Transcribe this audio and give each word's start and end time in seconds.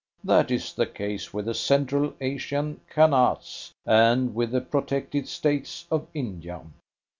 That 0.23 0.49
is 0.49 0.73
the 0.73 0.87
case 0.87 1.31
with 1.31 1.45
the 1.45 1.53
Central 1.53 2.15
Asian 2.21 2.79
Khanates 2.91 3.69
and 3.85 4.33
with 4.33 4.49
the 4.49 4.59
protected 4.59 5.27
States 5.27 5.85
of 5.91 6.07
India. 6.15 6.61